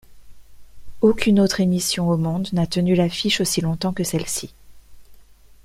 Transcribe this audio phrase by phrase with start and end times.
[1.01, 4.51] Aucune autre émission au monde n'a tenu l'affiche aussi longtemps que celle-ci.